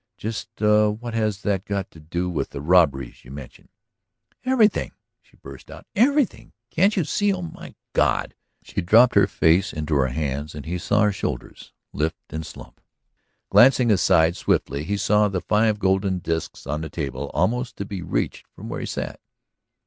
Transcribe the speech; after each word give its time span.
"Just 0.17 0.49
what 0.61 1.13
has 1.13 1.43
that 1.43 1.63
got 1.63 1.91
to 1.91 1.99
do 1.99 2.27
with 2.27 2.49
the 2.49 2.59
robberies 2.59 3.23
you 3.23 3.29
mention?" 3.29 3.69
"Everything!" 4.43 4.93
she 5.21 5.35
burst 5.37 5.69
out. 5.69 5.85
"Everything! 5.95 6.53
Can't 6.71 6.97
you 6.97 7.03
see? 7.03 7.31
Oh, 7.31 7.43
my 7.43 7.75
God!" 7.93 8.33
She 8.63 8.81
dropped 8.81 9.13
her 9.13 9.27
face 9.27 9.71
into 9.71 9.93
her 9.93 10.07
hands 10.07 10.55
and 10.55 10.65
he 10.65 10.79
saw 10.79 11.01
her 11.03 11.11
shoulders 11.11 11.71
lift 11.93 12.17
and 12.33 12.43
slump. 12.43 12.81
Glancing 13.51 13.91
aside 13.91 14.35
swiftly, 14.35 14.85
he 14.85 14.97
saw 14.97 15.27
the 15.27 15.39
five 15.39 15.77
golden 15.77 16.17
disks 16.17 16.65
on 16.65 16.81
the 16.81 16.89
table, 16.89 17.29
almost 17.35 17.75
to 17.77 17.85
be 17.85 18.01
reached 18.01 18.47
from 18.55 18.69
where 18.69 18.79
he 18.79 18.87
sat. 18.87 19.19